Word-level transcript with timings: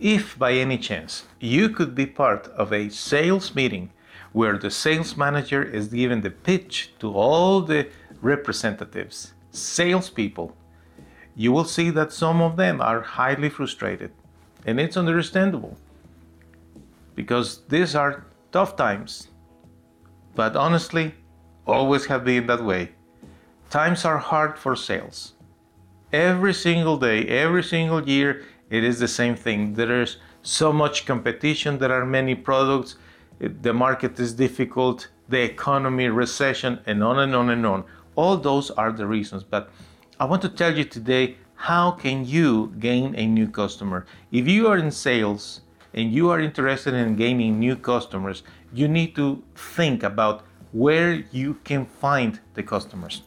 If 0.00 0.38
by 0.38 0.54
any 0.54 0.78
chance 0.78 1.26
you 1.38 1.68
could 1.68 1.94
be 1.94 2.06
part 2.06 2.46
of 2.48 2.72
a 2.72 2.88
sales 2.88 3.54
meeting 3.54 3.90
where 4.32 4.56
the 4.56 4.70
sales 4.70 5.14
manager 5.14 5.62
is 5.62 5.88
giving 5.88 6.22
the 6.22 6.30
pitch 6.30 6.94
to 7.00 7.12
all 7.12 7.60
the 7.60 7.88
representatives, 8.22 9.34
salespeople, 9.50 10.56
you 11.36 11.52
will 11.52 11.64
see 11.64 11.90
that 11.90 12.12
some 12.12 12.40
of 12.40 12.56
them 12.56 12.80
are 12.80 13.02
highly 13.02 13.50
frustrated. 13.50 14.10
And 14.64 14.80
it's 14.80 14.96
understandable 14.96 15.76
because 17.14 17.60
these 17.68 17.94
are 17.94 18.24
tough 18.52 18.76
times. 18.76 19.28
But 20.34 20.56
honestly, 20.56 21.14
always 21.66 22.06
have 22.06 22.24
been 22.24 22.46
that 22.46 22.64
way. 22.64 22.92
Times 23.68 24.04
are 24.06 24.18
hard 24.18 24.58
for 24.58 24.74
sales. 24.76 25.34
Every 26.12 26.54
single 26.54 26.96
day, 26.96 27.26
every 27.26 27.62
single 27.62 28.08
year, 28.08 28.44
it 28.70 28.84
is 28.84 28.98
the 28.98 29.08
same 29.08 29.34
thing. 29.34 29.74
There 29.74 30.00
is 30.00 30.16
so 30.42 30.72
much 30.72 31.04
competition, 31.04 31.78
there 31.78 31.92
are 31.92 32.06
many 32.06 32.34
products, 32.34 32.96
the 33.38 33.72
market 33.72 34.18
is 34.18 34.32
difficult, 34.32 35.08
the 35.28 35.42
economy, 35.42 36.08
recession, 36.08 36.80
and 36.86 37.02
on 37.02 37.18
and 37.18 37.34
on 37.34 37.50
and 37.50 37.66
on. 37.66 37.84
All 38.16 38.36
those 38.36 38.70
are 38.70 38.92
the 38.92 39.06
reasons. 39.06 39.44
But 39.44 39.70
I 40.18 40.24
want 40.24 40.42
to 40.42 40.48
tell 40.48 40.76
you 40.76 40.84
today 40.84 41.36
how 41.54 41.90
can 41.90 42.24
you 42.24 42.72
gain 42.78 43.14
a 43.16 43.26
new 43.26 43.46
customer? 43.46 44.06
If 44.32 44.48
you 44.48 44.66
are 44.68 44.78
in 44.78 44.90
sales 44.90 45.60
and 45.92 46.10
you 46.12 46.30
are 46.30 46.40
interested 46.40 46.94
in 46.94 47.16
gaining 47.16 47.58
new 47.58 47.76
customers, 47.76 48.42
you 48.72 48.88
need 48.88 49.14
to 49.16 49.42
think 49.54 50.02
about 50.02 50.44
where 50.72 51.24
you 51.32 51.54
can 51.64 51.84
find 51.84 52.40
the 52.54 52.62
customers. 52.62 53.22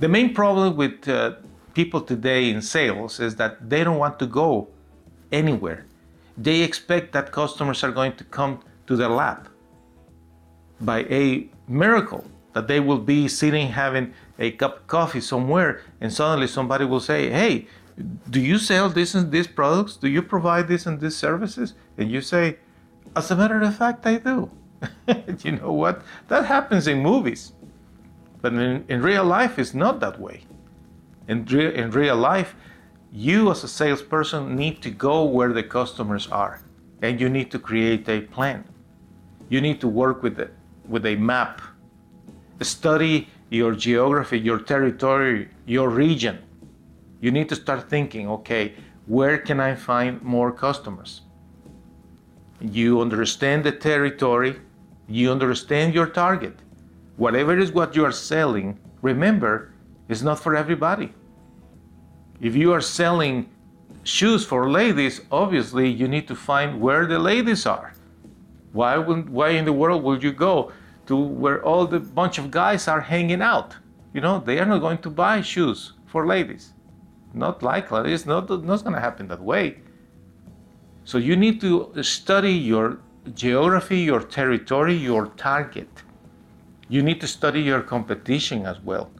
The 0.00 0.08
main 0.08 0.34
problem 0.34 0.76
with 0.76 1.08
uh, 1.08 1.36
people 1.78 2.00
today 2.00 2.50
in 2.50 2.60
sales 2.60 3.20
is 3.20 3.36
that 3.36 3.52
they 3.70 3.84
don't 3.84 4.00
want 4.04 4.18
to 4.18 4.26
go 4.26 4.66
anywhere. 5.30 5.86
They 6.36 6.62
expect 6.62 7.12
that 7.12 7.30
customers 7.30 7.84
are 7.84 7.92
going 8.00 8.14
to 8.16 8.24
come 8.24 8.52
to 8.88 8.96
their 8.96 9.12
lap 9.22 9.48
by 10.80 10.98
a 11.22 11.48
miracle, 11.68 12.24
that 12.54 12.66
they 12.66 12.80
will 12.80 13.02
be 13.14 13.28
sitting 13.28 13.68
having 13.68 14.12
a 14.40 14.50
cup 14.62 14.74
of 14.78 14.86
coffee 14.88 15.20
somewhere, 15.20 15.82
and 16.00 16.12
suddenly 16.12 16.48
somebody 16.48 16.84
will 16.84 17.04
say, 17.12 17.30
Hey, 17.30 17.68
do 18.28 18.40
you 18.40 18.58
sell 18.58 18.88
this 18.88 19.14
and 19.14 19.30
these 19.30 19.46
products? 19.46 19.94
Do 19.96 20.08
you 20.08 20.22
provide 20.34 20.66
this 20.66 20.84
and 20.86 21.00
these 21.00 21.16
services? 21.16 21.74
And 21.96 22.10
you 22.10 22.20
say, 22.20 22.58
As 23.14 23.30
a 23.30 23.36
matter 23.36 23.60
of 23.62 23.76
fact, 23.76 24.04
I 24.04 24.18
do. 24.18 24.50
you 25.44 25.52
know 25.52 25.72
what? 25.72 26.02
That 26.26 26.44
happens 26.44 26.88
in 26.88 26.98
movies. 27.10 27.52
But 28.42 28.52
in, 28.54 28.84
in 28.88 29.00
real 29.00 29.24
life, 29.24 29.60
it's 29.60 29.74
not 29.74 30.00
that 30.00 30.18
way. 30.20 30.42
In, 31.28 31.44
re- 31.44 31.74
in 31.74 31.90
real 31.90 32.16
life, 32.16 32.54
you 33.12 33.50
as 33.50 33.62
a 33.62 33.68
salesperson 33.68 34.56
need 34.56 34.82
to 34.82 34.90
go 34.90 35.24
where 35.24 35.52
the 35.52 35.62
customers 35.62 36.26
are 36.28 36.62
and 37.02 37.20
you 37.20 37.28
need 37.28 37.50
to 37.50 37.58
create 37.58 38.08
a 38.08 38.22
plan. 38.22 38.64
You 39.48 39.60
need 39.60 39.80
to 39.80 39.88
work 39.88 40.22
with 40.22 40.38
it, 40.40 40.52
with 40.86 41.06
a 41.06 41.16
map. 41.16 41.60
Study 42.60 43.28
your 43.50 43.74
geography, 43.74 44.38
your 44.38 44.58
territory, 44.58 45.48
your 45.64 45.88
region. 45.88 46.38
You 47.20 47.30
need 47.30 47.48
to 47.48 47.56
start 47.56 47.88
thinking, 47.88 48.28
okay, 48.28 48.74
where 49.06 49.38
can 49.38 49.60
I 49.60 49.74
find 49.74 50.20
more 50.22 50.52
customers? 50.52 51.22
You 52.60 53.00
understand 53.00 53.64
the 53.64 53.72
territory, 53.72 54.60
you 55.08 55.30
understand 55.30 55.94
your 55.94 56.06
target. 56.06 56.58
Whatever 57.16 57.58
is 57.58 57.72
what 57.72 57.96
you 57.96 58.04
are 58.04 58.12
selling, 58.12 58.78
remember, 59.00 59.72
it's 60.08 60.22
not 60.22 60.40
for 60.40 60.56
everybody. 60.56 61.12
If 62.40 62.54
you 62.54 62.72
are 62.72 62.80
selling 62.80 63.48
shoes 64.04 64.44
for 64.44 64.70
ladies, 64.70 65.20
obviously 65.30 65.88
you 65.88 66.08
need 66.08 66.28
to 66.28 66.34
find 66.34 66.80
where 66.80 67.06
the 67.06 67.18
ladies 67.18 67.66
are. 67.66 67.92
Why 68.72 68.96
would 68.96 69.28
why 69.28 69.50
in 69.50 69.64
the 69.64 69.72
world 69.72 70.02
would 70.02 70.22
you 70.22 70.32
go 70.32 70.72
to 71.06 71.16
where 71.16 71.62
all 71.64 71.86
the 71.86 72.00
bunch 72.00 72.38
of 72.38 72.50
guys 72.50 72.88
are 72.88 73.00
hanging 73.00 73.42
out? 73.42 73.76
You 74.12 74.20
know, 74.20 74.40
they 74.40 74.58
are 74.58 74.66
not 74.66 74.80
going 74.80 74.98
to 74.98 75.10
buy 75.10 75.40
shoes 75.42 75.92
for 76.06 76.26
ladies. 76.26 76.72
Not 77.34 77.62
likely. 77.62 78.12
It's 78.12 78.26
not, 78.26 78.48
not 78.48 78.82
going 78.82 78.94
to 78.94 79.00
happen 79.00 79.28
that 79.28 79.40
way. 79.40 79.80
So 81.04 81.18
you 81.18 81.36
need 81.36 81.60
to 81.60 81.92
study 82.02 82.52
your 82.52 83.00
geography, 83.34 83.98
your 83.98 84.20
territory, 84.20 84.94
your 84.94 85.26
target. 85.36 85.88
You 86.88 87.02
need 87.02 87.20
to 87.20 87.26
study 87.26 87.60
your 87.60 87.82
competition 87.82 88.66
as 88.66 88.80
well. 88.80 89.10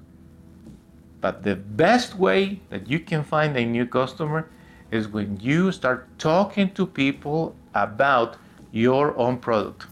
But 1.21 1.43
the 1.43 1.57
best 1.57 2.15
way 2.15 2.61
that 2.71 2.89
you 2.89 3.01
can 3.01 3.25
find 3.25 3.57
a 3.57 3.65
new 3.65 3.87
customer 3.87 4.49
is 4.91 5.09
when 5.09 5.39
you 5.41 5.73
start 5.73 6.07
talking 6.19 6.71
to 6.75 6.87
people 6.87 7.55
about 7.75 8.37
your 8.73 9.17
own 9.19 9.39
product. 9.39 9.87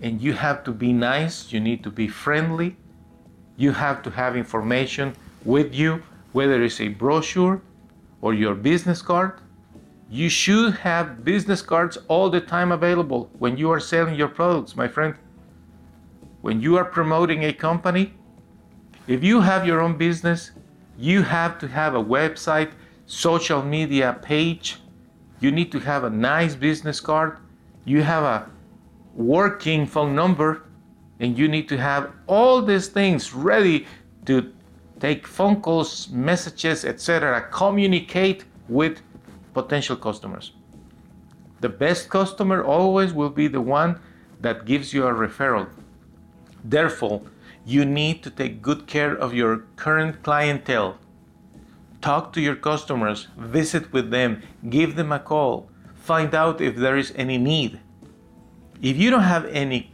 And 0.00 0.20
you 0.20 0.32
have 0.34 0.62
to 0.64 0.72
be 0.72 0.92
nice, 0.92 1.52
you 1.52 1.60
need 1.60 1.82
to 1.82 1.90
be 1.90 2.06
friendly, 2.06 2.76
you 3.56 3.72
have 3.72 4.02
to 4.04 4.10
have 4.10 4.36
information 4.36 5.14
with 5.44 5.74
you, 5.74 6.02
whether 6.32 6.62
it's 6.62 6.80
a 6.80 6.88
brochure 6.88 7.60
or 8.20 8.34
your 8.34 8.54
business 8.54 9.02
card. 9.02 9.40
You 10.08 10.28
should 10.28 10.74
have 10.74 11.24
business 11.24 11.60
cards 11.60 11.98
all 12.06 12.30
the 12.30 12.40
time 12.40 12.72
available 12.72 13.28
when 13.38 13.58
you 13.58 13.70
are 13.70 13.80
selling 13.80 14.14
your 14.14 14.28
products, 14.28 14.76
my 14.76 14.88
friend. 14.88 15.14
When 16.40 16.60
you 16.62 16.76
are 16.76 16.84
promoting 16.84 17.44
a 17.44 17.52
company, 17.52 18.14
if 19.08 19.24
you 19.24 19.40
have 19.40 19.66
your 19.66 19.80
own 19.80 19.96
business, 19.96 20.52
you 20.98 21.22
have 21.22 21.58
to 21.60 21.66
have 21.66 21.94
a 21.94 22.04
website, 22.04 22.72
social 23.06 23.62
media 23.62 24.18
page. 24.20 24.76
You 25.40 25.50
need 25.50 25.72
to 25.72 25.80
have 25.80 26.04
a 26.04 26.10
nice 26.10 26.54
business 26.54 27.00
card. 27.00 27.38
You 27.86 28.02
have 28.02 28.22
a 28.22 28.50
working 29.14 29.86
phone 29.86 30.14
number, 30.14 30.62
and 31.20 31.38
you 31.38 31.48
need 31.48 31.68
to 31.70 31.78
have 31.78 32.12
all 32.26 32.60
these 32.60 32.88
things 32.88 33.32
ready 33.32 33.86
to 34.26 34.52
take 35.00 35.26
phone 35.26 35.62
calls, 35.62 36.10
messages, 36.10 36.84
etc. 36.84 37.48
Communicate 37.50 38.44
with 38.68 39.00
potential 39.54 39.96
customers. 39.96 40.52
The 41.60 41.68
best 41.70 42.10
customer 42.10 42.62
always 42.62 43.14
will 43.14 43.30
be 43.30 43.48
the 43.48 43.60
one 43.60 43.98
that 44.40 44.66
gives 44.66 44.92
you 44.92 45.06
a 45.06 45.12
referral. 45.12 45.66
Therefore, 46.62 47.22
you 47.68 47.84
need 47.84 48.22
to 48.22 48.30
take 48.30 48.62
good 48.62 48.86
care 48.86 49.14
of 49.14 49.34
your 49.34 49.58
current 49.76 50.22
clientele. 50.22 50.96
Talk 52.00 52.32
to 52.32 52.40
your 52.40 52.56
customers, 52.56 53.28
visit 53.36 53.92
with 53.92 54.10
them, 54.10 54.42
give 54.70 54.96
them 54.96 55.12
a 55.12 55.18
call, 55.18 55.68
find 55.94 56.34
out 56.34 56.62
if 56.62 56.76
there 56.76 56.96
is 56.96 57.12
any 57.14 57.36
need. 57.36 57.78
If 58.80 58.96
you 58.96 59.10
don't 59.10 59.24
have 59.34 59.44
any 59.44 59.92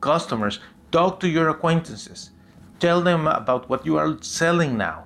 customers, 0.00 0.60
talk 0.92 1.18
to 1.18 1.28
your 1.28 1.48
acquaintances. 1.48 2.30
Tell 2.78 3.00
them 3.00 3.26
about 3.26 3.68
what 3.68 3.84
you 3.84 3.96
are 3.96 4.22
selling 4.22 4.78
now. 4.78 5.04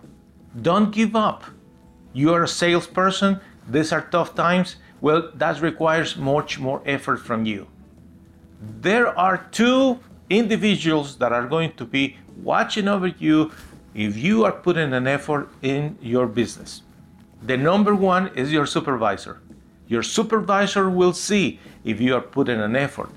Don't 0.61 0.93
give 0.93 1.17
up. 1.17 1.45
You 2.13 2.35
are 2.35 2.43
a 2.43 2.49
salesperson, 2.49 3.41
these 3.67 3.91
are 3.91 4.03
tough 4.11 4.35
times. 4.35 4.77
Well, 5.01 5.31
that 5.35 5.63
requires 5.63 6.19
much 6.19 6.59
more 6.59 6.83
effort 6.85 7.21
from 7.21 7.47
you. 7.47 7.69
There 8.61 9.19
are 9.19 9.47
two 9.51 10.01
individuals 10.39 11.17
that 11.19 11.33
are 11.33 11.47
going 11.47 11.73
to 11.75 11.85
be 11.85 12.17
watching 12.43 12.89
over 12.89 13.09
you 13.09 13.53
if 13.95 14.17
you 14.17 14.45
are 14.45 14.53
putting 14.53 14.93
an 14.95 15.07
effort 15.07 15.49
in 15.61 15.99
your 16.01 16.27
business. 16.27 16.83
The 17.43 17.57
number 17.57 17.95
one 17.95 18.29
is 18.35 18.51
your 18.51 18.67
supervisor. 18.67 19.41
Your 19.89 20.03
supervisor 20.03 20.89
will 20.89 21.13
see 21.13 21.61
if 21.85 22.01
you 22.01 22.15
are 22.15 22.23
putting 22.23 22.61
an 22.61 22.77
effort. 22.77 23.11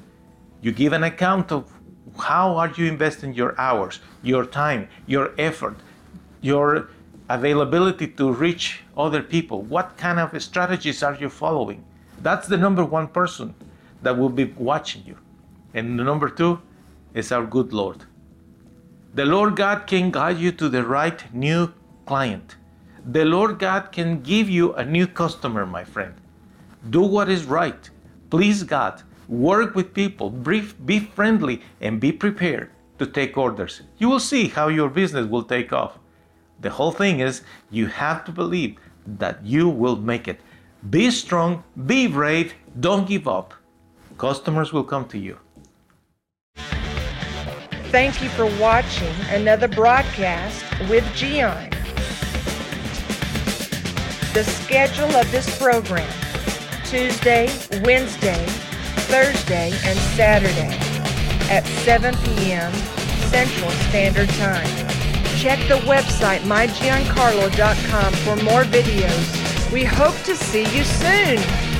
You 0.61 0.71
give 0.71 0.93
an 0.93 1.03
account 1.03 1.51
of 1.51 1.71
how 2.19 2.55
are 2.57 2.71
you 2.75 2.85
investing 2.85 3.33
your 3.33 3.59
hours, 3.59 3.99
your 4.21 4.45
time, 4.45 4.89
your 5.05 5.33
effort, 5.37 5.77
your 6.41 6.89
availability 7.29 8.07
to 8.07 8.31
reach 8.31 8.81
other 8.97 9.21
people. 9.21 9.61
What 9.61 9.97
kind 9.97 10.19
of 10.19 10.41
strategies 10.41 11.01
are 11.03 11.15
you 11.15 11.29
following? 11.29 11.83
That's 12.21 12.47
the 12.47 12.57
number 12.57 12.83
one 12.83 13.07
person 13.07 13.53
that 14.01 14.17
will 14.17 14.29
be 14.29 14.45
watching 14.57 15.03
you. 15.05 15.17
And 15.73 15.99
the 15.99 16.03
number 16.03 16.29
two 16.29 16.61
is 17.15 17.31
our 17.31 17.45
good 17.45 17.73
Lord. 17.73 18.03
The 19.15 19.25
Lord 19.25 19.55
God 19.55 19.87
can 19.87 20.11
guide 20.11 20.37
you 20.37 20.51
to 20.51 20.69
the 20.69 20.83
right 20.83 21.23
new 21.33 21.73
client. 22.05 22.57
The 23.03 23.25
Lord 23.25 23.57
God 23.57 23.91
can 23.91 24.21
give 24.21 24.49
you 24.49 24.73
a 24.73 24.83
new 24.83 25.07
customer, 25.07 25.65
my 25.65 25.83
friend. 25.83 26.13
Do 26.89 27.01
what 27.01 27.29
is 27.29 27.45
right. 27.45 27.89
Please 28.29 28.61
God. 28.63 29.01
Work 29.27 29.73
with 29.73 29.93
people. 29.93 30.29
Be 30.29 30.99
friendly 30.99 31.61
and 31.81 31.99
be 31.99 32.11
prepared 32.11 32.71
to 32.99 33.05
take 33.07 33.37
orders. 33.37 33.81
You 33.97 34.09
will 34.09 34.19
see 34.19 34.49
how 34.49 34.67
your 34.67 34.89
business 34.89 35.27
will 35.27 35.43
take 35.43 35.71
off. 35.71 35.97
The 36.59 36.69
whole 36.69 36.91
thing 36.91 37.21
is 37.21 37.41
you 37.71 37.87
have 37.87 38.25
to 38.25 38.31
believe 38.31 38.77
that 39.07 39.45
you 39.45 39.69
will 39.69 39.95
make 39.95 40.27
it. 40.27 40.41
Be 40.89 41.09
strong, 41.11 41.63
be 41.85 42.07
brave, 42.07 42.53
don't 42.79 43.07
give 43.07 43.27
up. 43.27 43.53
Customers 44.17 44.73
will 44.73 44.83
come 44.83 45.07
to 45.07 45.17
you. 45.17 45.37
Thank 47.95 48.21
you 48.21 48.27
for 48.27 48.45
watching 48.59 49.15
another 49.29 49.69
broadcast 49.69 50.65
with 50.89 51.09
Gian. 51.15 51.69
The 54.33 54.43
schedule 54.43 55.15
of 55.15 55.31
this 55.31 55.57
program 55.57 56.11
Tuesday, 56.83 57.47
Wednesday, 57.85 58.45
Thursday, 59.07 59.71
and 59.85 59.97
Saturday 60.17 60.77
at 61.49 61.65
7 61.85 62.13
p.m. 62.17 62.73
Central 63.29 63.71
Standard 63.87 64.27
Time. 64.31 64.67
Check 65.37 65.59
the 65.69 65.79
website 65.87 66.41
mygiancarlo.com 66.41 68.13
for 68.13 68.35
more 68.43 68.63
videos. 68.63 69.71
We 69.71 69.85
hope 69.85 70.17
to 70.23 70.35
see 70.35 70.65
you 70.75 70.83
soon. 70.83 71.74